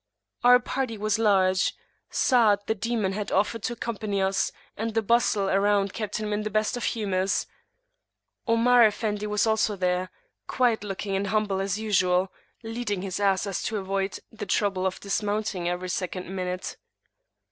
Our 0.43 0.57
party 0.59 0.97
was 0.97 1.19
large. 1.19 1.75
Sa'ad 2.09 2.61
the 2.65 2.73
Demon 2.73 3.11
had 3.13 3.31
offered 3.31 3.61
to 3.65 3.73
accompany 3.73 4.19
us, 4.19 4.51
and 4.75 4.95
the 4.95 5.03
bustle 5.03 5.47
around 5.47 5.93
kept 5.93 6.17
him 6.19 6.33
in 6.33 6.41
the 6.41 6.49
best 6.49 6.75
of 6.75 6.83
humours; 6.85 7.45
Omar 8.47 8.83
Effendi 8.87 9.27
was 9.27 9.45
also 9.45 9.75
there, 9.75 10.09
quiet 10.47 10.83
looking 10.83 11.15
and 11.15 11.27
humble 11.27 11.59
as 11.61 11.77
usual, 11.77 12.33
leading 12.63 13.03
his 13.03 13.19
ass 13.19 13.61
to 13.65 13.77
avoid 13.77 14.17
the 14.31 14.47
trouble 14.47 14.87
of 14.87 14.99
dismounting 14.99 15.69
every 15.69 15.89
second 15.89 16.27
minute. 16.35 16.77